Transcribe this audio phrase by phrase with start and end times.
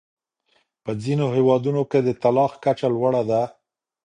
[0.83, 3.41] په ځینو هېوادونو کې د طلاق کچه لوړه ده.